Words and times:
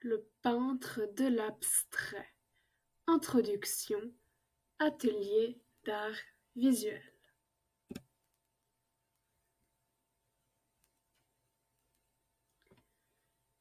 Le 0.00 0.28
peintre 0.42 1.02
de 1.14 1.28
l'abstrait. 1.28 2.34
Introduction, 3.06 4.00
atelier 4.80 5.60
d'art 5.84 6.16
visuel. 6.56 7.00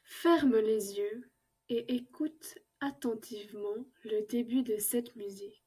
Ferme 0.04 0.58
les 0.58 0.98
yeux 0.98 1.30
et 1.70 1.94
écoute 1.94 2.58
attentivement 2.80 3.86
le 4.04 4.26
début 4.28 4.64
de 4.64 4.78
cette 4.78 5.16
musique. 5.16 5.61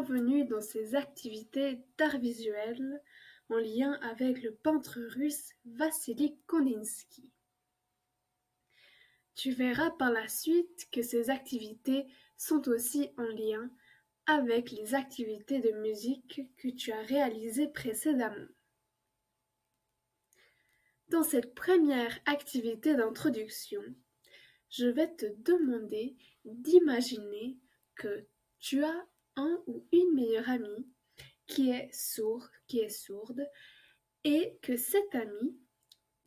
Dans 0.00 0.62
ces 0.62 0.94
activités 0.94 1.78
d'art 1.98 2.16
visuel 2.16 3.02
en 3.50 3.58
lien 3.58 3.92
avec 4.00 4.42
le 4.42 4.54
peintre 4.54 4.98
russe 5.14 5.50
Vassili 5.66 6.38
Kandinsky. 6.46 7.30
Tu 9.34 9.52
verras 9.52 9.90
par 9.90 10.10
la 10.10 10.26
suite 10.26 10.88
que 10.90 11.02
ces 11.02 11.28
activités 11.28 12.06
sont 12.38 12.66
aussi 12.70 13.10
en 13.18 13.24
lien 13.24 13.70
avec 14.24 14.70
les 14.70 14.94
activités 14.94 15.60
de 15.60 15.72
musique 15.82 16.40
que 16.56 16.68
tu 16.68 16.92
as 16.92 17.02
réalisées 17.02 17.68
précédemment. 17.68 18.48
Dans 21.08 21.24
cette 21.24 21.54
première 21.54 22.18
activité 22.24 22.94
d'introduction, 22.94 23.82
je 24.70 24.86
vais 24.86 25.14
te 25.14 25.26
demander 25.42 26.16
d'imaginer 26.46 27.58
que 27.96 28.24
tu 28.60 28.82
as 28.82 29.06
ou 29.66 29.86
une 29.92 30.14
meilleure 30.14 30.48
amie 30.48 30.86
qui 31.46 31.70
est 31.70 31.92
sourd, 31.92 32.48
qui 32.66 32.78
est 32.80 32.88
sourde, 32.88 33.46
et 34.24 34.58
que 34.62 34.76
cet 34.76 35.14
ami 35.14 35.56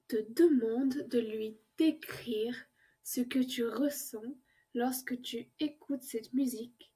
te 0.07 0.17
demande 0.33 1.07
de 1.07 1.19
lui 1.19 1.57
décrire 1.77 2.55
ce 3.03 3.21
que 3.21 3.39
tu 3.39 3.65
ressens 3.65 4.37
lorsque 4.73 5.21
tu 5.21 5.49
écoutes 5.59 6.03
cette 6.03 6.33
musique 6.33 6.93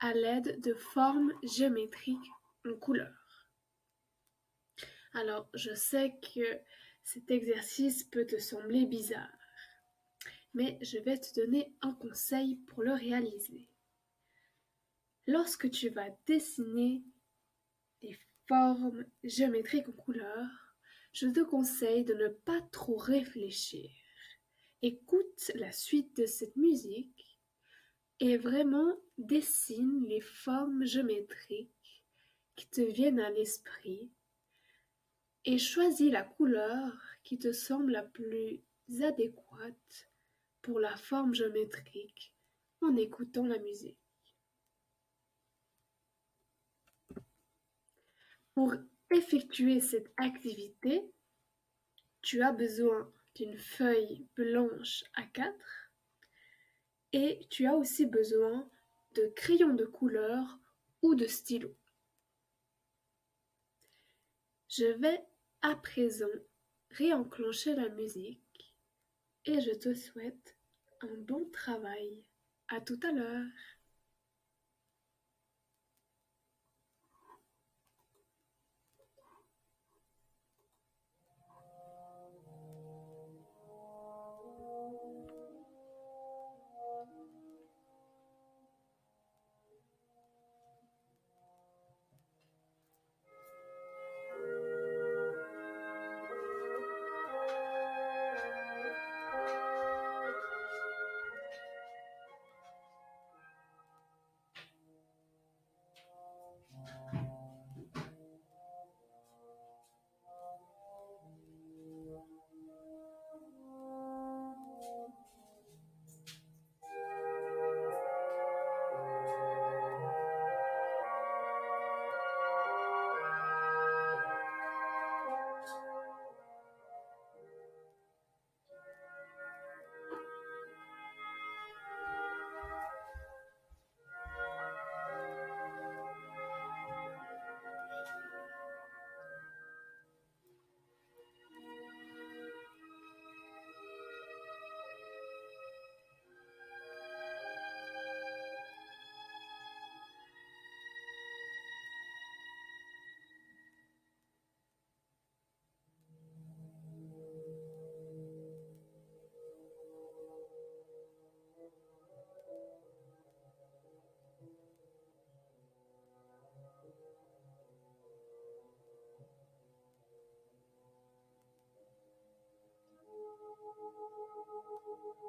à 0.00 0.14
l'aide 0.14 0.60
de 0.60 0.74
formes 0.74 1.32
géométriques 1.42 2.30
en 2.66 2.74
couleur. 2.74 3.46
Alors, 5.12 5.48
je 5.54 5.74
sais 5.74 6.14
que 6.34 6.60
cet 7.02 7.30
exercice 7.30 8.04
peut 8.04 8.26
te 8.26 8.38
sembler 8.38 8.86
bizarre, 8.86 9.38
mais 10.54 10.78
je 10.80 10.98
vais 10.98 11.18
te 11.18 11.40
donner 11.40 11.72
un 11.82 11.92
conseil 11.92 12.56
pour 12.66 12.82
le 12.82 12.92
réaliser. 12.92 13.69
Lorsque 15.30 15.70
tu 15.70 15.90
vas 15.90 16.10
dessiner 16.26 17.04
des 18.02 18.18
formes 18.48 19.06
géométriques 19.22 19.88
en 19.88 19.92
couleur, 19.92 20.74
je 21.12 21.28
te 21.28 21.38
conseille 21.38 22.04
de 22.04 22.14
ne 22.14 22.26
pas 22.26 22.60
trop 22.72 22.96
réfléchir. 22.96 23.88
Écoute 24.82 25.52
la 25.54 25.70
suite 25.70 26.16
de 26.16 26.26
cette 26.26 26.56
musique 26.56 27.38
et 28.18 28.38
vraiment 28.38 28.92
dessine 29.18 30.04
les 30.04 30.20
formes 30.20 30.84
géométriques 30.84 32.02
qui 32.56 32.66
te 32.66 32.80
viennent 32.80 33.20
à 33.20 33.30
l'esprit 33.30 34.10
et 35.44 35.58
choisis 35.58 36.10
la 36.10 36.24
couleur 36.24 36.92
qui 37.22 37.38
te 37.38 37.52
semble 37.52 37.92
la 37.92 38.02
plus 38.02 38.64
adéquate 39.00 40.10
pour 40.60 40.80
la 40.80 40.96
forme 40.96 41.36
géométrique 41.36 42.34
en 42.80 42.96
écoutant 42.96 43.46
la 43.46 43.58
musique. 43.60 44.09
Pour 48.60 48.74
effectuer 49.10 49.80
cette 49.80 50.12
activité, 50.18 51.10
tu 52.20 52.42
as 52.42 52.52
besoin 52.52 53.10
d'une 53.34 53.56
feuille 53.56 54.26
blanche 54.36 55.02
à 55.14 55.22
4 55.22 55.50
et 57.14 57.40
tu 57.48 57.64
as 57.64 57.74
aussi 57.74 58.04
besoin 58.04 58.68
de 59.14 59.32
crayons 59.34 59.72
de 59.72 59.86
couleur 59.86 60.58
ou 61.00 61.14
de 61.14 61.26
stylos. 61.26 61.74
Je 64.68 64.92
vais 64.92 65.24
à 65.62 65.74
présent 65.74 66.26
réenclencher 66.90 67.74
la 67.74 67.88
musique 67.88 68.76
et 69.46 69.58
je 69.62 69.72
te 69.72 69.94
souhaite 69.94 70.58
un 71.00 71.16
bon 71.16 71.48
travail. 71.50 72.26
À 72.68 72.82
tout 72.82 73.00
à 73.04 73.10
l'heure. 73.10 73.46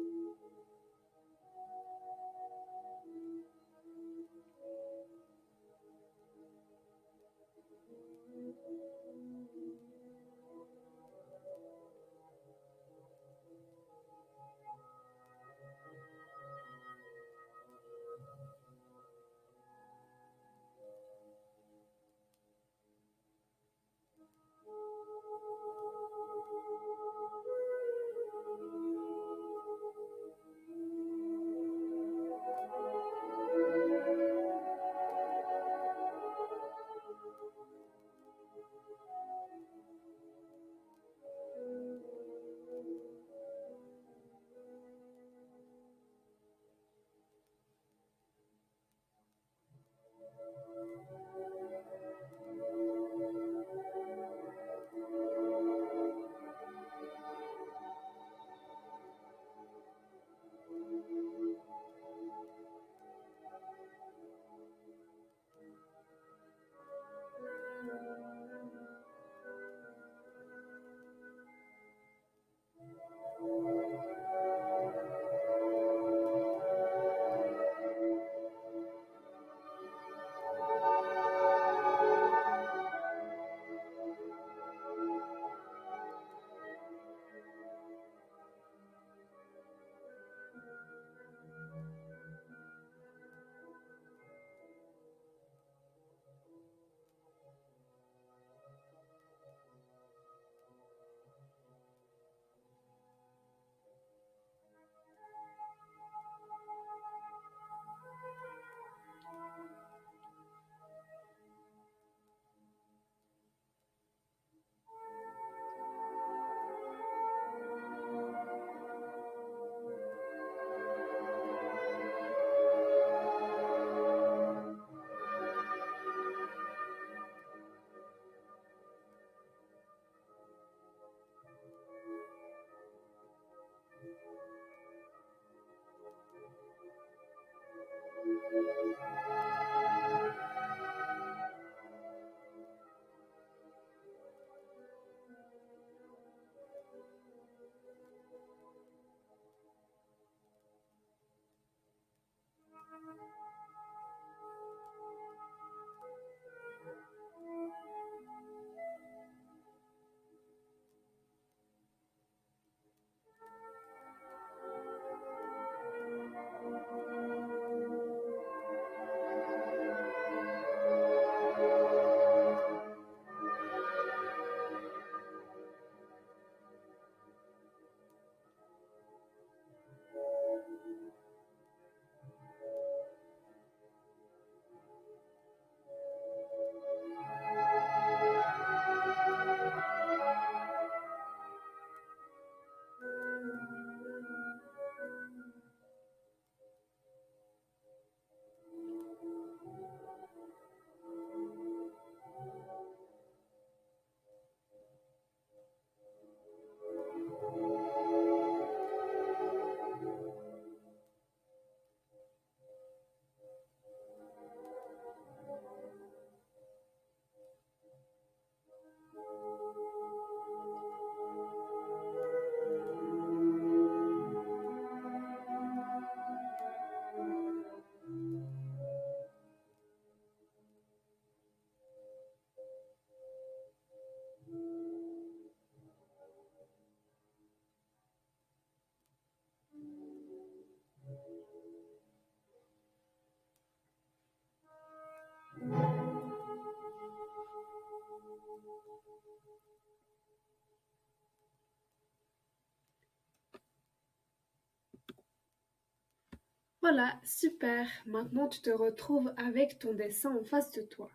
Voilà, 256.87 257.19
super. 257.23 257.87
Maintenant, 258.05 258.47
tu 258.47 258.61
te 258.61 258.69
retrouves 258.69 259.33
avec 259.37 259.79
ton 259.79 259.95
dessin 259.95 260.35
en 260.35 260.43
face 260.43 260.69
de 260.73 260.83
toi. 260.83 261.09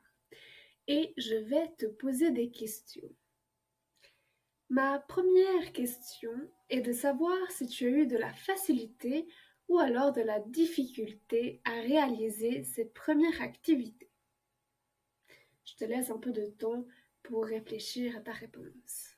Et 0.88 1.14
je 1.16 1.36
vais 1.36 1.68
te 1.78 1.86
poser 1.86 2.32
des 2.32 2.50
questions. 2.50 3.08
Ma 4.68 4.98
première 4.98 5.72
question 5.72 6.32
est 6.70 6.80
de 6.80 6.92
savoir 6.92 7.38
si 7.52 7.68
tu 7.68 7.86
as 7.86 7.90
eu 7.90 8.08
de 8.08 8.16
la 8.16 8.34
facilité 8.34 9.28
ou 9.68 9.78
alors 9.78 10.10
de 10.10 10.22
la 10.22 10.40
difficulté 10.40 11.60
à 11.64 11.80
réaliser 11.82 12.64
cette 12.64 12.92
première 12.92 13.40
activité. 13.40 14.10
Je 15.64 15.76
te 15.76 15.84
laisse 15.84 16.10
un 16.10 16.18
peu 16.18 16.32
de 16.32 16.46
temps 16.46 16.84
pour 17.22 17.44
réfléchir 17.44 18.16
à 18.16 18.20
ta 18.20 18.32
réponse. 18.32 19.09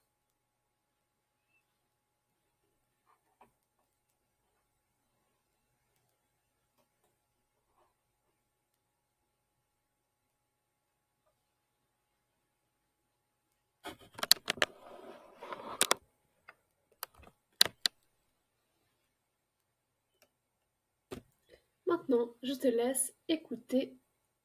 Je 22.43 22.53
te 22.53 22.69
laisse 22.69 23.15
écouter 23.29 23.97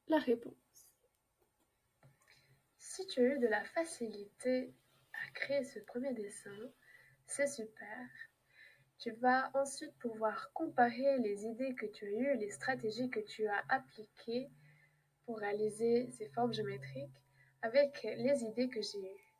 la 0.07 0.19
réponse. 0.19 0.55
Si 2.77 3.05
tu 3.07 3.19
as 3.19 3.35
eu 3.35 3.39
de 3.39 3.47
la 3.47 3.61
facilité 3.65 4.73
à 5.11 5.31
créer 5.33 5.65
ce 5.65 5.79
premier 5.79 6.13
dessin, 6.13 6.57
c'est 7.25 7.47
super. 7.47 8.07
Tu 8.99 9.11
vas 9.11 9.51
ensuite 9.53 9.93
pouvoir 9.99 10.53
comparer 10.53 11.19
les 11.19 11.45
idées 11.45 11.75
que 11.75 11.87
tu 11.87 12.05
as 12.05 12.09
eues, 12.09 12.37
les 12.37 12.51
stratégies 12.51 13.09
que 13.09 13.19
tu 13.19 13.45
as 13.47 13.61
appliquées 13.67 14.49
pour 15.25 15.39
réaliser 15.39 16.09
ces 16.11 16.29
formes 16.29 16.53
géométriques 16.53 17.21
avec 17.63 18.01
les 18.03 18.43
idées 18.43 18.69
que 18.69 18.81
j'ai 18.81 19.01
eues. 19.01 19.33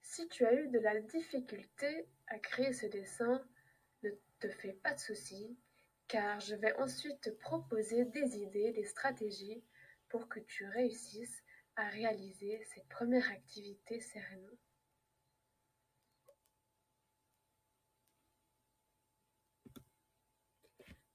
Si 0.00 0.28
tu 0.28 0.46
as 0.46 0.54
eu 0.54 0.68
de 0.68 0.78
la 0.78 1.00
difficulté 1.00 2.06
à 2.28 2.38
créer 2.38 2.72
ce 2.72 2.86
dessin, 2.86 3.44
ne 4.04 4.10
te 4.38 4.48
fais 4.48 4.74
pas 4.74 4.94
de 4.94 5.00
soucis, 5.00 5.58
car 6.08 6.40
je 6.40 6.54
vais 6.54 6.74
ensuite 6.76 7.20
te 7.20 7.30
proposer 7.30 8.04
des 8.04 8.38
idées, 8.38 8.72
des 8.72 8.84
stratégies 8.84 9.62
pour 10.08 10.28
que 10.28 10.40
tu 10.40 10.66
réussisses 10.66 11.42
à 11.76 11.88
réaliser 11.88 12.62
cette 12.72 12.88
première 12.88 13.30
activité 13.30 14.00
sereinement. 14.00 14.58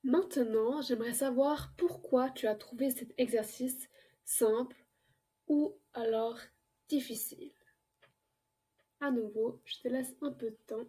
Maintenant, 0.03 0.81
j'aimerais 0.81 1.13
savoir 1.13 1.73
pourquoi 1.77 2.29
tu 2.31 2.47
as 2.47 2.55
trouvé 2.55 2.89
cet 2.89 3.13
exercice 3.17 3.89
simple 4.23 4.75
ou 5.47 5.77
alors 5.93 6.39
difficile. 6.87 7.51
À 9.01 9.11
nouveau, 9.11 9.61
je 9.65 9.79
te 9.79 9.87
laisse 9.87 10.15
un 10.21 10.31
peu 10.31 10.51
de 10.51 10.59
temps 10.67 10.87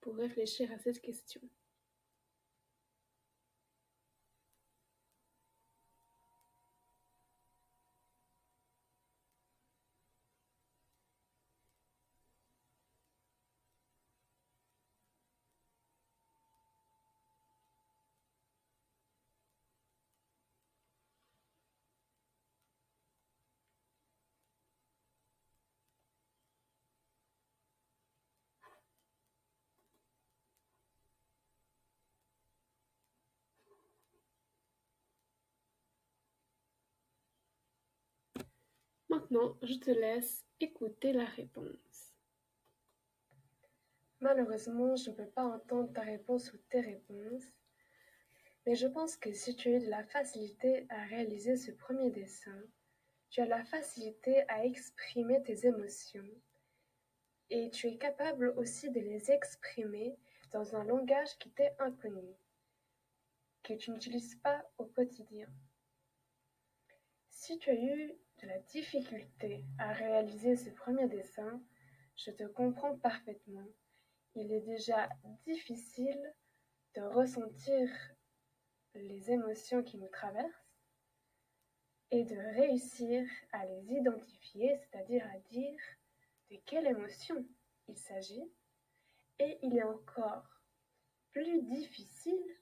pour 0.00 0.16
réfléchir 0.16 0.72
à 0.72 0.78
cette 0.78 1.00
question. 1.00 1.40
Maintenant, 39.30 39.58
je 39.60 39.74
te 39.74 39.90
laisse 39.90 40.46
écouter 40.58 41.12
la 41.12 41.26
réponse. 41.26 42.14
Malheureusement, 44.20 44.96
je 44.96 45.10
ne 45.10 45.16
peux 45.16 45.26
pas 45.26 45.44
entendre 45.44 45.92
ta 45.92 46.00
réponse 46.00 46.50
ou 46.54 46.56
tes 46.70 46.80
réponses, 46.80 47.44
mais 48.64 48.74
je 48.74 48.86
pense 48.86 49.16
que 49.16 49.30
si 49.34 49.54
tu 49.54 49.74
as 49.74 49.80
de 49.80 49.90
la 49.90 50.02
facilité 50.04 50.86
à 50.88 51.04
réaliser 51.04 51.56
ce 51.56 51.72
premier 51.72 52.10
dessin, 52.10 52.58
tu 53.28 53.42
as 53.42 53.46
la 53.46 53.62
facilité 53.64 54.48
à 54.48 54.64
exprimer 54.64 55.42
tes 55.42 55.66
émotions 55.66 56.30
et 57.50 57.68
tu 57.68 57.88
es 57.88 57.98
capable 57.98 58.54
aussi 58.56 58.90
de 58.90 59.00
les 59.00 59.30
exprimer 59.30 60.16
dans 60.52 60.74
un 60.74 60.84
langage 60.84 61.36
qui 61.38 61.50
t'est 61.50 61.76
inconnu, 61.80 62.34
que 63.62 63.74
tu 63.74 63.90
n'utilises 63.90 64.36
pas 64.36 64.64
au 64.78 64.86
quotidien. 64.86 65.48
Si 67.40 67.56
tu 67.56 67.70
as 67.70 67.74
eu 67.74 68.12
de 68.42 68.48
la 68.48 68.58
difficulté 68.58 69.64
à 69.78 69.92
réaliser 69.92 70.56
ce 70.56 70.70
premier 70.70 71.06
dessin, 71.06 71.62
je 72.16 72.32
te 72.32 72.42
comprends 72.42 72.98
parfaitement. 72.98 73.68
Il 74.34 74.52
est 74.52 74.62
déjà 74.62 75.08
difficile 75.46 76.34
de 76.96 77.02
ressentir 77.02 77.88
les 78.96 79.30
émotions 79.30 79.84
qui 79.84 79.98
nous 79.98 80.08
traversent 80.08 80.66
et 82.10 82.24
de 82.24 82.36
réussir 82.56 83.24
à 83.52 83.64
les 83.66 83.92
identifier, 83.92 84.76
c'est-à-dire 84.76 85.24
à 85.32 85.38
dire 85.48 85.78
de 86.50 86.56
quelle 86.66 86.88
émotion 86.88 87.46
il 87.86 87.96
s'agit. 87.96 88.50
Et 89.38 89.60
il 89.62 89.76
est 89.78 89.84
encore 89.84 90.44
plus 91.30 91.62
difficile 91.62 92.56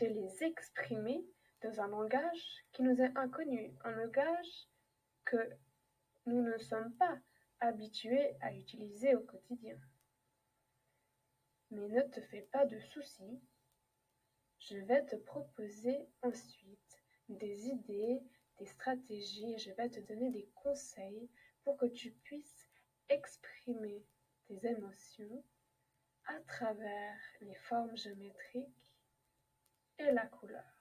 de 0.00 0.06
les 0.06 0.44
exprimer 0.44 1.24
dans 1.62 1.80
un 1.80 1.88
langage 1.88 2.64
qui 2.72 2.82
nous 2.82 3.00
est 3.00 3.16
inconnu, 3.16 3.72
un 3.84 3.90
langage 3.92 4.68
que 5.24 5.36
nous 6.26 6.42
ne 6.42 6.56
sommes 6.58 6.92
pas 6.94 7.18
habitués 7.60 8.36
à 8.40 8.52
utiliser 8.52 9.14
au 9.14 9.20
quotidien. 9.20 9.78
Mais 11.70 11.88
ne 11.88 12.02
te 12.02 12.20
fais 12.20 12.42
pas 12.52 12.64
de 12.64 12.78
soucis, 12.78 13.40
je 14.60 14.76
vais 14.78 15.04
te 15.06 15.16
proposer 15.16 16.08
ensuite 16.22 17.02
des 17.28 17.68
idées, 17.68 18.22
des 18.58 18.66
stratégies, 18.66 19.58
je 19.58 19.72
vais 19.72 19.88
te 19.88 20.00
donner 20.00 20.30
des 20.30 20.48
conseils 20.54 21.28
pour 21.64 21.76
que 21.76 21.86
tu 21.86 22.10
puisses 22.10 22.68
exprimer 23.08 24.04
tes 24.46 24.66
émotions 24.66 25.44
à 26.26 26.40
travers 26.40 27.18
les 27.40 27.54
formes 27.54 27.96
géométriques 27.96 28.92
et 29.98 30.10
la 30.12 30.26
couleur. 30.26 30.77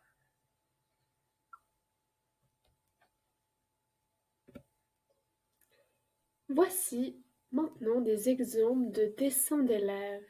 Voici 6.50 7.22
maintenant 7.52 8.00
des 8.00 8.30
exemples 8.30 8.92
de 8.92 9.14
dessins 9.18 9.64
d'élèves 9.64 10.24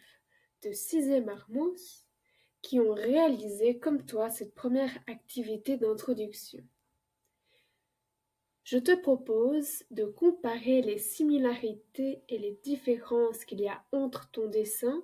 de 0.63 0.71
sixième 0.71 1.29
Armous 1.29 1.75
qui 2.63 2.79
ont 2.79 2.93
réalisé 2.93 3.77
comme 3.77 4.03
toi 4.03 4.29
cette 4.29 4.55
première 4.55 4.97
activité 5.05 5.77
d'introduction. 5.77 6.63
Je 8.63 8.79
te 8.79 8.95
propose 8.95 9.83
de 9.91 10.05
comparer 10.05 10.81
les 10.81 10.97
similarités 10.97 12.23
et 12.27 12.39
les 12.39 12.59
différences 12.63 13.45
qu'il 13.45 13.61
y 13.61 13.67
a 13.67 13.85
entre 13.91 14.29
ton 14.31 14.47
dessin 14.47 15.03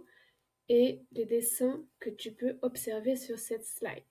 et 0.68 1.06
les 1.12 1.26
dessins 1.26 1.86
que 2.00 2.10
tu 2.10 2.32
peux 2.32 2.58
observer 2.64 3.16
sur 3.16 3.38
cette 3.38 3.66
slide. 3.66 4.04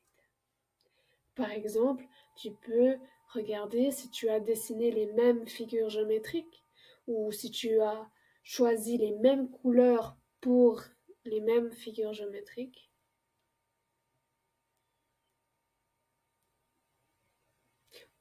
Par 1.35 1.51
exemple, 1.51 2.07
tu 2.37 2.53
peux 2.53 2.97
regarder 3.35 3.91
si 3.91 4.09
tu 4.11 4.29
as 4.29 4.41
dessiné 4.41 4.91
les 4.93 5.07
mêmes 5.13 5.47
figures 5.47 5.91
géométriques 5.91 6.62
ou 7.07 7.33
si 7.33 7.51
tu 7.51 7.81
as 7.81 8.11
choisi 8.43 8.99
les 8.99 9.13
mêmes 9.13 9.51
couleurs 9.51 10.17
pour 10.41 10.83
les 11.25 11.41
mêmes 11.41 11.73
figures 11.73 12.13
géométriques. 12.13 12.91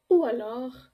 Ou 0.10 0.26
alors, 0.26 0.92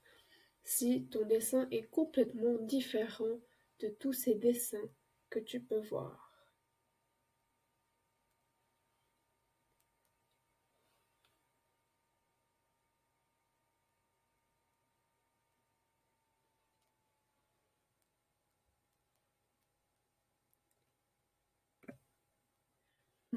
si 0.64 1.08
ton 1.08 1.26
dessin 1.26 1.68
est 1.70 1.90
complètement 1.90 2.54
différent 2.60 3.40
de 3.80 3.88
tous 3.88 4.12
ces 4.12 4.34
dessins 4.34 4.88
que 5.30 5.38
tu 5.40 5.60
peux 5.60 5.80
voir. 5.80 6.27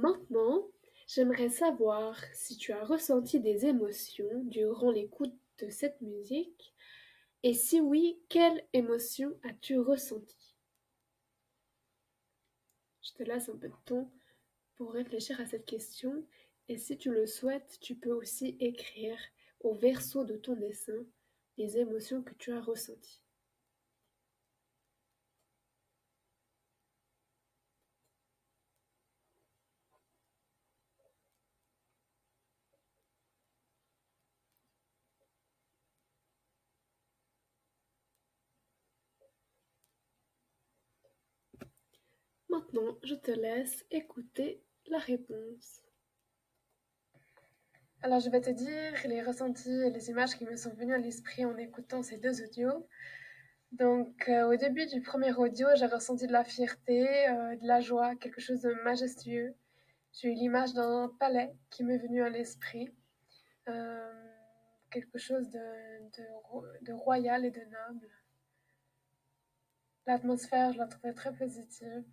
Maintenant, 0.01 0.67
J'aimerais 1.13 1.49
savoir 1.49 2.17
si 2.33 2.55
tu 2.55 2.71
as 2.71 2.85
ressenti 2.85 3.41
des 3.41 3.65
émotions 3.65 4.43
durant 4.45 4.91
l'écoute 4.91 5.35
de 5.57 5.69
cette 5.69 5.99
musique 5.99 6.73
et 7.43 7.53
si 7.53 7.81
oui, 7.81 8.17
quelle 8.29 8.65
émotion 8.71 9.37
as-tu 9.43 9.77
ressenti 9.77 10.55
Je 13.01 13.11
te 13.11 13.23
laisse 13.23 13.49
un 13.49 13.57
peu 13.57 13.67
de 13.67 13.75
temps 13.83 14.09
pour 14.75 14.93
réfléchir 14.93 15.41
à 15.41 15.45
cette 15.45 15.65
question 15.65 16.25
et 16.69 16.77
si 16.77 16.97
tu 16.97 17.11
le 17.11 17.25
souhaites, 17.25 17.77
tu 17.81 17.95
peux 17.95 18.13
aussi 18.13 18.55
écrire 18.61 19.19
au 19.59 19.73
verso 19.73 20.23
de 20.23 20.37
ton 20.37 20.55
dessin 20.55 21.05
les 21.57 21.77
émotions 21.77 22.23
que 22.23 22.35
tu 22.35 22.53
as 22.53 22.61
ressenties. 22.61 23.21
Maintenant, 42.51 42.97
je 43.01 43.15
te 43.15 43.31
laisse 43.31 43.85
écouter 43.91 44.61
la 44.87 44.97
réponse. 44.97 45.81
Alors, 48.01 48.19
je 48.19 48.29
vais 48.29 48.41
te 48.41 48.49
dire 48.49 48.93
les 49.05 49.21
ressentis 49.21 49.69
et 49.69 49.89
les 49.89 50.09
images 50.09 50.35
qui 50.35 50.43
me 50.43 50.57
sont 50.57 50.73
venues 50.73 50.93
à 50.93 50.97
l'esprit 50.97 51.45
en 51.45 51.55
écoutant 51.55 52.03
ces 52.03 52.17
deux 52.17 52.43
audios. 52.43 52.85
Donc, 53.71 54.27
euh, 54.27 54.51
au 54.51 54.57
début 54.57 54.85
du 54.85 55.01
premier 55.01 55.31
audio, 55.31 55.65
j'ai 55.75 55.85
ressenti 55.85 56.27
de 56.27 56.33
la 56.33 56.43
fierté, 56.43 57.29
euh, 57.29 57.55
de 57.55 57.65
la 57.65 57.79
joie, 57.79 58.17
quelque 58.17 58.41
chose 58.41 58.59
de 58.59 58.73
majestueux. 58.83 59.55
J'ai 60.11 60.27
eu 60.27 60.33
l'image 60.33 60.73
d'un 60.73 61.09
palais 61.21 61.55
qui 61.69 61.85
m'est 61.85 61.99
venu 61.99 62.21
à 62.21 62.29
l'esprit, 62.29 62.93
euh, 63.69 64.29
quelque 64.91 65.17
chose 65.17 65.49
de, 65.51 66.81
de 66.81 66.91
royal 66.91 67.45
et 67.45 67.51
de 67.51 67.61
noble. 67.61 68.09
L'atmosphère, 70.07 70.73
je 70.73 70.79
la 70.79 70.87
trouvais 70.87 71.13
très 71.13 71.31
positive. 71.31 72.03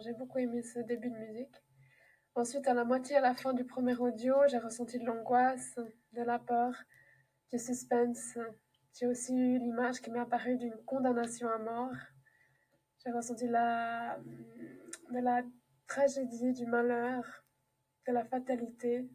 J'ai 0.00 0.12
beaucoup 0.12 0.38
aimé 0.38 0.62
ce 0.62 0.78
début 0.78 1.10
de 1.10 1.16
musique. 1.16 1.54
Ensuite, 2.36 2.68
à 2.68 2.74
la 2.74 2.84
moitié, 2.84 3.16
à 3.16 3.20
la 3.20 3.34
fin 3.34 3.52
du 3.52 3.64
premier 3.64 3.96
audio, 3.96 4.36
j'ai 4.46 4.58
ressenti 4.58 5.00
de 5.00 5.04
l'angoisse, 5.04 5.74
de 6.12 6.22
la 6.22 6.38
peur, 6.38 6.72
du 7.52 7.58
suspense. 7.58 8.38
J'ai 8.94 9.06
aussi 9.08 9.34
eu 9.34 9.58
l'image 9.58 10.00
qui 10.00 10.12
m'est 10.12 10.20
apparue 10.20 10.56
d'une 10.56 10.76
condamnation 10.86 11.48
à 11.48 11.58
mort. 11.58 11.96
J'ai 13.04 13.10
ressenti 13.10 13.48
la, 13.48 14.16
de 15.10 15.18
la 15.18 15.42
tragédie, 15.88 16.52
du 16.52 16.66
malheur, 16.66 17.24
de 18.06 18.12
la 18.12 18.24
fatalité, 18.24 19.08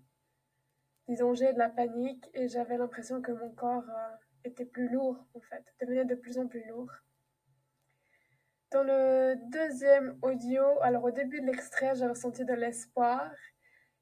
du 1.08 1.16
danger, 1.16 1.54
de 1.54 1.60
la 1.60 1.70
panique. 1.70 2.30
Et 2.34 2.50
j'avais 2.50 2.78
l'impression 2.78 3.22
que 3.22 3.32
mon 3.32 3.52
corps 3.52 3.89
euh, 3.89 4.16
était 4.44 4.66
plus 4.66 4.89
lourd, 4.89 5.26
en 5.34 5.39
fait, 5.39 5.63
devenait 5.80 6.04
de 6.06 6.16
plus 6.16 6.38
en 6.38 6.48
plus 6.48 6.68
lourd. 6.68 6.92
Dans 8.74 8.82
le 8.82 9.36
deuxième 9.52 10.18
audio, 10.24 10.64
alors 10.82 11.04
au 11.04 11.12
début 11.12 11.40
de 11.42 11.46
l'extrait, 11.46 11.94
j'ai 11.94 12.08
ressenti 12.08 12.44
de 12.44 12.54
l'espoir 12.54 13.32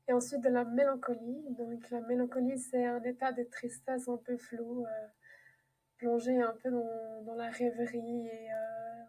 et 0.07 0.13
ensuite 0.13 0.39
de 0.39 0.47
la 0.47 0.63
mélancolie. 0.63 1.43
Donc 1.49 1.89
la 1.89 1.99
mélancolie, 1.99 2.57
c'est 2.57 2.85
un 2.85 3.03
état 3.03 3.33
de 3.33 3.43
tristesse 3.43 4.07
un 4.07 4.15
peu 4.15 4.37
flou, 4.37 4.85
euh, 4.85 5.07
plongé 5.97 6.41
un 6.41 6.53
peu 6.63 6.71
dans, 6.71 7.35
la 7.35 7.49
rêverie 7.49 8.27
et 8.27 8.53
euh, 8.53 9.03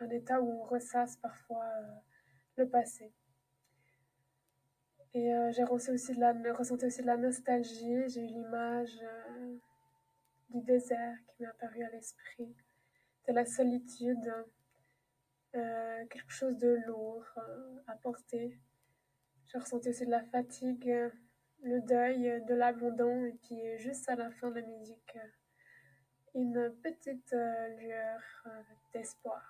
un 0.00 0.10
état 0.10 0.42
où 0.42 0.60
on 0.60 0.64
ressasse 0.64 1.16
parfois 1.16 1.64
euh, 1.64 1.94
le 2.58 2.68
passé. 2.68 3.14
Et 5.14 5.32
j'ai 5.52 5.64
ressenti 5.64 5.90
aussi, 5.92 6.14
de 6.14 6.20
la, 6.20 6.52
ressenti 6.52 6.84
aussi 6.84 7.00
de 7.00 7.06
la 7.06 7.16
nostalgie, 7.16 8.08
j'ai 8.08 8.24
eu 8.24 8.26
l'image 8.26 8.98
du 10.50 10.60
désert 10.60 11.16
qui 11.28 11.42
m'est 11.42 11.48
apparu 11.48 11.82
à 11.82 11.90
l'esprit, 11.90 12.54
de 13.26 13.32
la 13.32 13.46
solitude. 13.46 14.32
Euh, 15.54 16.06
quelque 16.06 16.32
chose 16.32 16.56
de 16.56 16.78
lourd 16.86 17.26
euh, 17.36 17.76
à 17.86 17.94
porter. 17.96 18.58
J'ai 19.46 19.58
ressenti 19.58 19.90
aussi 19.90 20.06
de 20.06 20.10
la 20.10 20.24
fatigue, 20.24 20.90
le 21.62 21.80
deuil, 21.82 22.42
de 22.48 22.54
l'abandon, 22.54 23.26
et 23.26 23.34
puis 23.42 23.60
juste 23.78 24.08
à 24.08 24.16
la 24.16 24.30
fin 24.30 24.48
de 24.50 24.60
la 24.60 24.66
musique, 24.66 25.18
une 26.34 26.74
petite 26.82 27.34
euh, 27.34 27.68
lueur 27.76 28.20
d'espoir. 28.94 29.42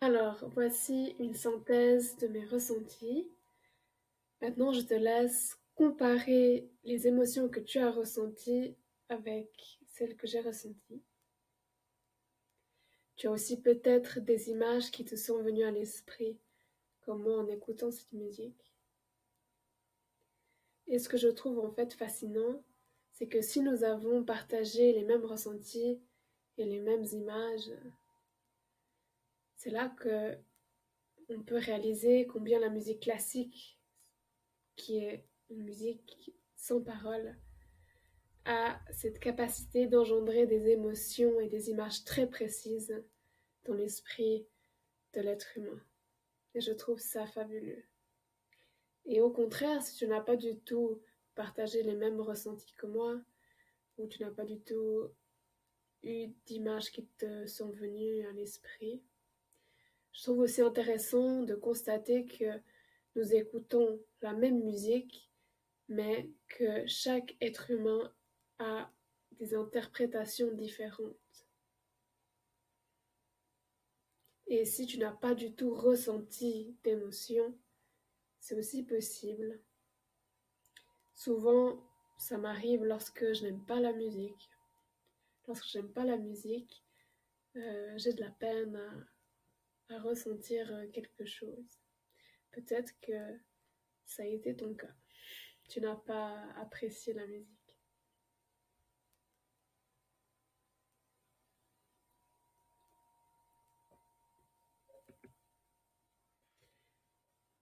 Alors, 0.00 0.44
voici 0.54 1.14
une 1.20 1.34
synthèse 1.36 2.16
de 2.16 2.26
mes 2.26 2.44
ressentis. 2.44 3.30
Maintenant, 4.40 4.72
je 4.72 4.80
te 4.80 4.94
laisse 4.94 5.61
comparer 5.74 6.70
les 6.84 7.06
émotions 7.06 7.48
que 7.48 7.60
tu 7.60 7.78
as 7.78 7.90
ressenties 7.90 8.76
avec 9.08 9.80
celles 9.86 10.16
que 10.16 10.26
j'ai 10.26 10.40
ressenties. 10.40 11.02
Tu 13.16 13.26
as 13.26 13.30
aussi 13.30 13.60
peut-être 13.60 14.20
des 14.20 14.50
images 14.50 14.90
qui 14.90 15.04
te 15.04 15.16
sont 15.16 15.42
venues 15.42 15.64
à 15.64 15.70
l'esprit, 15.70 16.38
comme 17.02 17.22
moi 17.22 17.38
en 17.38 17.46
écoutant 17.46 17.90
cette 17.90 18.12
musique. 18.12 18.72
Et 20.86 20.98
ce 20.98 21.08
que 21.08 21.16
je 21.16 21.28
trouve 21.28 21.58
en 21.58 21.70
fait 21.70 21.94
fascinant, 21.94 22.62
c'est 23.12 23.28
que 23.28 23.40
si 23.40 23.60
nous 23.60 23.84
avons 23.84 24.24
partagé 24.24 24.92
les 24.92 25.04
mêmes 25.04 25.24
ressentis 25.24 26.00
et 26.58 26.64
les 26.64 26.80
mêmes 26.80 27.04
images, 27.04 27.70
c'est 29.56 29.70
là 29.70 29.88
que 29.90 30.36
on 31.28 31.42
peut 31.42 31.58
réaliser 31.58 32.26
combien 32.26 32.58
la 32.58 32.68
musique 32.68 33.00
classique, 33.00 33.78
qui 34.76 34.98
est 34.98 35.24
une 35.52 35.64
musique 35.64 36.32
sans 36.56 36.80
parole 36.80 37.36
a 38.44 38.80
cette 38.90 39.20
capacité 39.20 39.86
d'engendrer 39.86 40.46
des 40.46 40.68
émotions 40.68 41.38
et 41.40 41.48
des 41.48 41.70
images 41.70 42.04
très 42.04 42.26
précises 42.26 43.04
dans 43.64 43.74
l'esprit 43.74 44.46
de 45.12 45.20
l'être 45.20 45.56
humain. 45.56 45.80
Et 46.54 46.60
je 46.60 46.72
trouve 46.72 46.98
ça 46.98 47.26
fabuleux. 47.26 47.84
Et 49.04 49.20
au 49.20 49.30
contraire, 49.30 49.82
si 49.82 49.96
tu 49.96 50.06
n'as 50.06 50.20
pas 50.20 50.36
du 50.36 50.58
tout 50.60 51.00
partagé 51.34 51.82
les 51.82 51.94
mêmes 51.94 52.20
ressentis 52.20 52.74
que 52.74 52.86
moi, 52.86 53.20
ou 53.98 54.06
tu 54.06 54.22
n'as 54.22 54.30
pas 54.30 54.44
du 54.44 54.58
tout 54.60 55.10
eu 56.02 56.28
d'images 56.46 56.90
qui 56.90 57.06
te 57.18 57.46
sont 57.46 57.70
venues 57.70 58.26
à 58.26 58.32
l'esprit, 58.32 59.02
je 60.12 60.22
trouve 60.22 60.40
aussi 60.40 60.62
intéressant 60.62 61.42
de 61.42 61.54
constater 61.54 62.26
que 62.26 62.60
nous 63.16 63.34
écoutons 63.34 64.00
la 64.22 64.32
même 64.32 64.62
musique 64.62 65.31
mais 65.92 66.30
que 66.48 66.86
chaque 66.86 67.36
être 67.42 67.70
humain 67.70 68.14
a 68.58 68.90
des 69.32 69.54
interprétations 69.54 70.50
différentes. 70.52 71.46
Et 74.46 74.64
si 74.64 74.86
tu 74.86 74.98
n'as 74.98 75.12
pas 75.12 75.34
du 75.34 75.54
tout 75.54 75.74
ressenti 75.74 76.76
d'émotion, 76.82 77.58
c'est 78.40 78.54
aussi 78.54 78.84
possible. 78.84 79.60
Souvent, 81.14 81.82
ça 82.16 82.38
m'arrive 82.38 82.84
lorsque 82.84 83.32
je 83.34 83.44
n'aime 83.44 83.64
pas 83.66 83.80
la 83.80 83.92
musique. 83.92 84.50
Lorsque 85.46 85.68
je 85.68 85.78
n'aime 85.78 85.92
pas 85.92 86.04
la 86.04 86.16
musique, 86.16 86.82
euh, 87.56 87.98
j'ai 87.98 88.14
de 88.14 88.20
la 88.22 88.30
peine 88.30 89.06
à 89.90 90.00
ressentir 90.00 90.72
quelque 90.92 91.26
chose. 91.26 91.80
Peut-être 92.50 92.98
que 93.00 93.38
ça 94.06 94.22
a 94.22 94.26
été 94.26 94.56
ton 94.56 94.74
cas 94.74 94.94
tu 95.72 95.80
n'as 95.80 95.96
pas 95.96 96.34
apprécié 96.60 97.14
la 97.14 97.26
musique. 97.26 97.48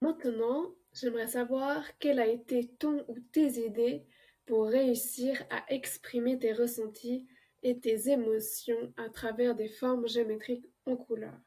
Maintenant, 0.01 0.75
j'aimerais 0.91 1.27
savoir 1.27 1.85
quelle 1.99 2.19
a 2.19 2.27
été 2.27 2.67
ton 2.79 3.05
ou 3.07 3.17
tes 3.31 3.65
idées 3.65 4.05
pour 4.45 4.67
réussir 4.67 5.41
à 5.49 5.63
exprimer 5.73 6.37
tes 6.37 6.51
ressentis 6.51 7.25
et 7.63 7.79
tes 7.79 8.09
émotions 8.09 8.93
à 8.97 9.07
travers 9.07 9.55
des 9.55 9.69
formes 9.69 10.09
géométriques 10.09 10.69
en 10.85 10.97
couleur. 10.97 11.39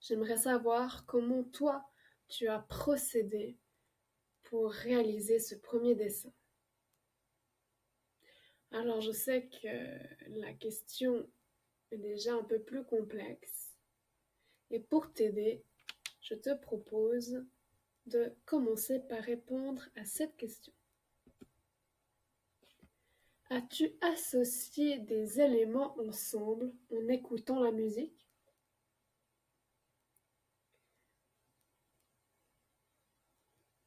J'aimerais 0.00 0.36
savoir 0.36 1.06
comment 1.06 1.44
toi 1.44 1.82
tu 2.28 2.48
as 2.48 2.58
procédé 2.58 3.56
pour 4.54 4.70
réaliser 4.70 5.40
ce 5.40 5.56
premier 5.56 5.96
dessin. 5.96 6.32
Alors 8.70 9.00
je 9.00 9.10
sais 9.10 9.48
que 9.48 10.38
la 10.38 10.52
question 10.52 11.28
est 11.90 11.98
déjà 11.98 12.36
un 12.36 12.44
peu 12.44 12.60
plus 12.60 12.84
complexe 12.84 13.76
et 14.70 14.78
pour 14.78 15.12
t'aider, 15.12 15.64
je 16.20 16.36
te 16.36 16.54
propose 16.54 17.44
de 18.06 18.32
commencer 18.44 19.00
par 19.00 19.24
répondre 19.24 19.88
à 19.96 20.04
cette 20.04 20.36
question. 20.36 20.72
As-tu 23.50 23.90
associé 24.02 25.00
des 25.00 25.40
éléments 25.40 25.98
ensemble 25.98 26.72
en 26.92 27.08
écoutant 27.08 27.58
la 27.58 27.72
musique? 27.72 28.23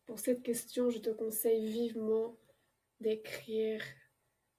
Pour 0.07 0.19
cette 0.19 0.41
question, 0.41 0.89
je 0.89 0.99
te 0.99 1.09
conseille 1.09 1.69
vivement 1.69 2.37
d'écrire 3.01 3.83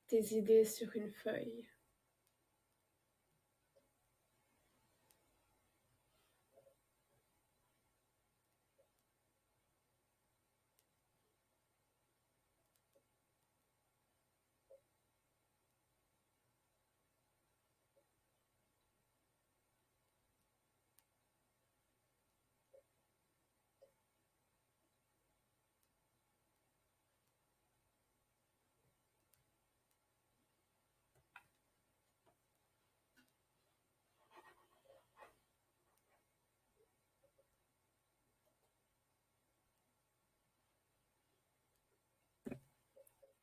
tes 0.06 0.36
idées 0.36 0.66
sur 0.66 0.94
une 0.94 1.10
feuille. 1.10 1.66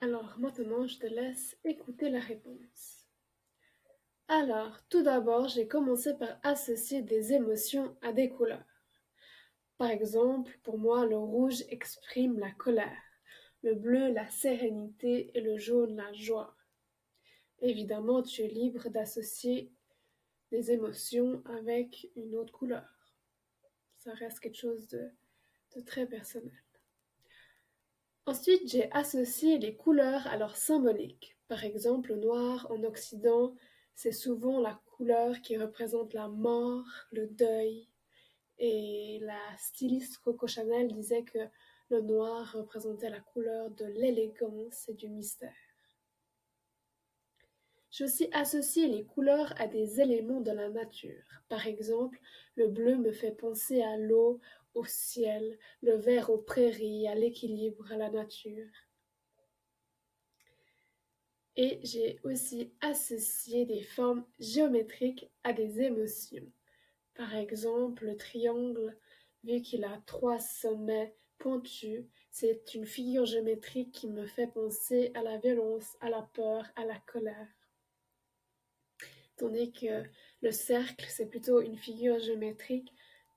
Alors 0.02 0.38
maintenant, 0.40 0.88
je 0.88 1.00
te 1.00 1.08
laisse 1.08 1.58
écouter 1.64 2.10
la 2.10 2.20
réponse. 2.20 3.06
Alors, 4.28 4.78
tout 4.90 5.04
d'abord, 5.04 5.48
j'ai 5.48 5.68
commencé 5.68 6.14
par 6.16 6.40
associer 6.44 7.02
des 7.02 7.34
émotions 7.34 7.96
à 8.02 8.12
des 8.12 8.30
couleurs. 8.30 8.66
Par 9.78 9.90
exemple, 9.90 10.58
pour 10.64 10.78
moi, 10.78 11.06
le 11.06 11.18
rouge 11.18 11.64
exprime 11.70 12.40
la 12.40 12.52
colère, 12.52 13.04
le 13.62 13.76
bleu 13.76 14.12
la 14.12 14.28
sérénité 14.30 15.32
et 15.34 15.42
le 15.42 15.58
jaune 15.58 15.96
la 15.96 16.12
joie. 16.14 16.56
Évidemment, 17.60 18.24
tu 18.24 18.42
es 18.42 18.48
libre 18.48 18.90
d'associer 18.90 19.72
des 20.52 20.72
émotions 20.72 21.44
avec 21.46 22.10
une 22.16 22.36
autre 22.36 22.54
couleur. 22.54 22.88
Ça 23.98 24.14
reste 24.14 24.40
quelque 24.40 24.58
chose 24.58 24.88
de, 24.88 25.12
très 25.86 26.06
personnel. 26.06 26.64
Ensuite, 28.28 28.68
j'ai 28.68 28.92
associé 28.92 29.60
les 29.60 29.76
couleurs 29.76 30.26
à 30.28 30.38
leur 30.38 30.56
symbolique. 30.58 31.38
Par 31.48 31.64
exemple, 31.64 32.10
le 32.10 32.18
noir 32.18 32.66
en 32.72 32.84
Occident, 32.84 33.54
c'est 33.94 34.12
souvent 34.12 34.60
la 34.60 34.82
couleur 34.98 35.42
qui 35.42 35.58
représente 35.58 36.16
la 36.16 36.28
mort, 36.28 36.88
le 37.12 37.28
deuil. 37.28 37.88
Et 38.58 39.20
la 39.22 39.40
styliste 39.60 40.18
Coco 40.20 40.48
Chanel 40.48 40.92
disait 40.92 41.24
que 41.24 41.38
le 41.90 42.02
noir 42.02 42.52
représentait 42.54 43.12
la 43.12 43.20
couleur 43.20 43.70
de 43.70 43.86
l'élégance 43.86 44.90
et 44.90 44.96
du 44.96 45.08
mystère. 45.08 45.54
J'ai 47.92 48.06
aussi 48.06 48.28
associé 48.34 48.88
les 48.88 49.06
couleurs 49.06 49.54
à 49.62 49.68
des 49.68 50.02
éléments 50.02 50.42
de 50.42 50.52
la 50.52 50.70
nature. 50.70 51.24
Par 51.48 51.68
exemple, 51.68 52.20
le 52.56 52.68
bleu 52.68 52.98
me 52.98 53.12
fait 53.12 53.32
penser 53.32 53.84
à 53.84 53.98
l'eau, 53.98 54.42
au 54.76 54.86
ciel, 54.86 55.58
le 55.82 55.96
vert 55.96 56.30
aux 56.30 56.38
prairies, 56.38 57.08
à 57.08 57.16
l'équilibre, 57.16 57.92
à 57.92 57.98
la 57.98 58.10
nature. 58.10 58.68
Et 61.58 61.80
j'ai 61.84 62.20
aussi 62.24 62.74
associé 62.82 63.66
des 63.66 63.82
formes 63.82 64.26
géométriques 64.40 65.32
à 65.44 65.54
des 65.54 65.82
émotions. 65.82 66.52
Par 67.16 67.34
exemple, 67.34 68.06
le 68.06 68.18
triangle, 68.18 68.98
vu 69.46 69.62
qu'il 69.62 69.86
a 69.86 70.02
trois 70.06 70.40
sommets 70.40 71.16
pointus, 71.38 72.04
c'est 72.30 72.74
une 72.74 72.86
figure 72.86 73.26
géométrique 73.26 73.94
qui 73.94 74.10
me 74.10 74.26
fait 74.26 74.48
penser 74.48 75.12
à 75.14 75.24
la 75.24 75.38
violence, 75.38 75.96
à 76.02 76.10
la 76.10 76.24
peur, 76.34 76.66
à 76.76 76.86
la 76.86 77.00
colère. 77.00 77.48
Tandis 79.38 79.72
que 79.72 80.04
le 80.42 80.52
cercle, 80.52 81.06
c'est 81.10 81.28
plutôt 81.28 81.62
une 81.62 81.78
figure 81.78 82.20
géométrique 82.20 82.94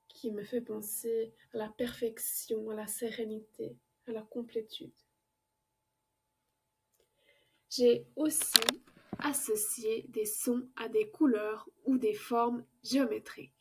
qui 0.09 0.31
me 0.31 0.43
fait 0.43 0.61
penser 0.61 1.33
à 1.53 1.57
la 1.57 1.69
perfection, 1.69 2.69
à 2.69 2.75
la 2.75 2.87
sérénité, 2.87 3.77
à 4.07 4.11
la 4.11 4.21
complétude. 4.21 4.91
J'ai 7.69 8.05
aussi 8.15 8.61
associé 9.19 10.05
des 10.09 10.25
sons 10.25 10.67
à 10.75 10.89
des 10.89 11.09
couleurs 11.09 11.69
ou 11.85 11.97
des 11.97 12.13
formes 12.13 12.65
géométriques. 12.83 13.53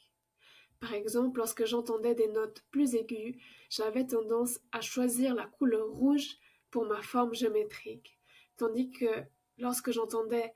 Par 0.80 0.94
exemple, 0.94 1.38
lorsque 1.38 1.64
j'entendais 1.64 2.14
des 2.14 2.28
notes 2.28 2.62
plus 2.70 2.94
aiguës, 2.94 3.36
j'avais 3.68 4.06
tendance 4.06 4.60
à 4.72 4.80
choisir 4.80 5.34
la 5.34 5.46
couleur 5.46 5.88
rouge 5.88 6.38
pour 6.70 6.84
ma 6.86 7.02
forme 7.02 7.34
géométrique, 7.34 8.18
tandis 8.56 8.90
que 8.90 9.24
lorsque 9.58 9.90
j'entendais 9.90 10.54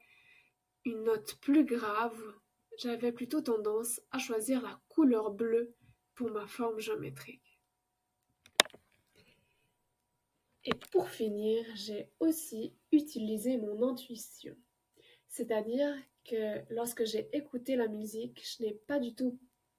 une 0.85 1.05
note 1.05 1.37
plus 1.40 1.64
grave, 1.64 2.20
j'avais 2.78 3.12
plutôt 3.12 3.40
tendance 3.40 4.00
à 4.11 4.18
choisir 4.18 4.62
la 4.62 4.81
couleur 4.88 5.31
bleue 5.31 5.74
pour 6.14 6.31
ma 6.31 6.46
forme 6.46 6.81
géométrique. 6.81 7.61
Et 10.64 10.75
pour 10.92 11.09
finir, 11.09 11.64
j'ai 11.75 12.09
aussi 12.20 12.72
utilisé 12.92 13.57
mon 13.57 13.83
intuition. 13.88 14.57
C'est-à-dire 15.29 15.92
que 16.25 16.62
lorsque 16.72 17.05
j'ai 17.05 17.29
écouté 17.37 17.75
la 17.75 17.88
musique, 17.88 18.44
je 18.44 18.62
n'ai 18.62 18.75
pas 18.75 19.01
du 19.01 19.14
tout 19.14 19.38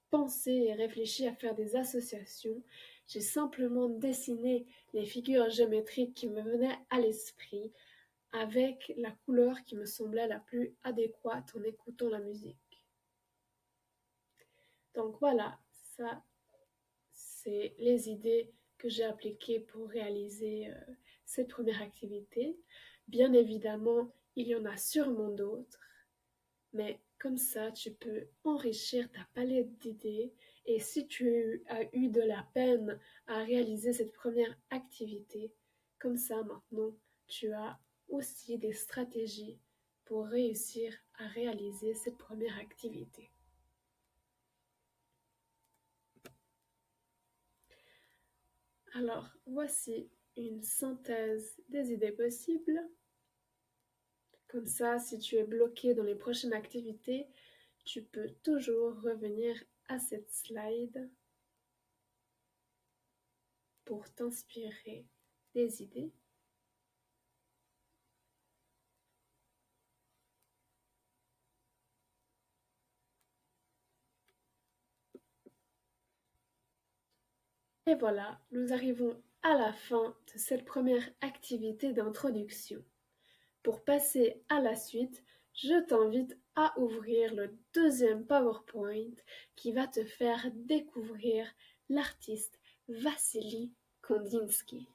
pensé 0.10 0.52
et 0.52 0.74
réfléchi 0.74 1.26
à 1.26 1.34
faire 1.34 1.56
des 1.56 1.76
associations. 1.76 2.62
J'ai 3.08 3.22
simplement 3.22 3.88
dessiné 3.88 4.68
les 4.94 5.06
figures 5.06 5.50
géométriques 5.50 6.14
qui 6.14 6.28
me 6.28 6.42
venaient 6.42 6.78
à 6.90 7.00
l'esprit 7.00 7.72
avec 8.32 8.92
la 8.98 9.12
couleur 9.12 9.64
qui 9.64 9.76
me 9.76 9.86
semblait 9.86 10.28
la 10.28 10.40
plus 10.40 10.76
adéquate 10.84 11.52
en 11.56 11.64
écoutant 11.64 12.10
la 12.10 12.20
musique. 12.20 12.58
Donc 14.96 15.18
voilà, 15.20 15.58
ça, 15.98 16.24
c'est 17.12 17.76
les 17.78 18.10
idées 18.10 18.52
que 18.78 18.90
j'ai 18.90 19.04
appliquées 19.04 19.60
pour 19.60 19.90
réaliser 19.90 20.70
euh, 20.70 20.94
cette 21.26 21.50
première 21.50 21.82
activité. 21.82 22.58
Bien 23.08 23.34
évidemment, 23.34 24.12
il 24.36 24.48
y 24.48 24.56
en 24.56 24.66
a 24.66 24.78
sûrement 24.78 25.30
d'autres, 25.30 25.80
mais 26.74 27.00
comme 27.20 27.38
ça, 27.38 27.72
tu 27.72 27.92
peux 27.92 28.28
enrichir 28.44 29.10
ta 29.12 29.26
palette 29.34 29.78
d'idées 29.78 30.34
et 30.66 30.80
si 30.80 31.08
tu 31.08 31.64
as 31.68 31.84
eu 31.96 32.08
de 32.10 32.22
la 32.22 32.48
peine 32.54 33.00
à 33.28 33.44
réaliser 33.44 33.94
cette 33.94 34.14
première 34.14 34.58
activité, 34.70 35.54
comme 36.00 36.18
ça 36.18 36.42
maintenant, 36.44 36.96
tu 37.28 37.52
as 37.52 37.80
aussi 38.08 38.58
des 38.58 38.74
stratégies 38.74 39.60
pour 40.06 40.26
réussir 40.26 40.94
à 41.16 41.28
réaliser 41.28 41.94
cette 41.94 42.18
première 42.18 42.58
activité. 42.58 43.33
Alors, 48.96 49.28
voici 49.48 50.08
une 50.38 50.62
synthèse 50.62 51.60
des 51.70 51.92
idées 51.92 52.12
possibles. 52.12 52.80
Comme 54.48 54.68
ça, 54.68 55.00
si 55.00 55.18
tu 55.18 55.36
es 55.36 55.44
bloqué 55.44 55.96
dans 55.96 56.04
les 56.04 56.14
prochaines 56.14 56.54
activités, 56.54 57.28
tu 57.86 58.04
peux 58.04 58.30
toujours 58.44 59.02
revenir 59.02 59.56
à 59.88 59.98
cette 59.98 60.32
slide 60.32 61.10
pour 63.84 64.08
t'inspirer 64.14 65.08
des 65.56 65.82
idées. 65.82 66.14
Et 77.86 77.96
voilà, 77.96 78.40
nous 78.52 78.72
arrivons 78.72 79.22
à 79.42 79.56
la 79.56 79.74
fin 79.74 80.16
de 80.34 80.40
cette 80.40 80.64
première 80.64 81.10
activité 81.20 81.92
d'introduction. 81.92 82.82
Pour 83.62 83.84
passer 83.84 84.42
à 84.48 84.62
la 84.62 84.76
suite, 84.76 85.22
je 85.54 85.86
t'invite 85.86 86.38
à 86.56 86.74
ouvrir 86.80 87.36
le 87.36 87.58
deuxième 87.74 88.26
PowerPoint 88.26 89.12
qui 89.56 89.74
va 89.74 89.88
te 89.88 90.04
faire 90.06 90.50
découvrir 90.54 91.46
l'artiste 91.90 92.58
Vassili 92.88 93.74
Kandinsky. 94.02 94.88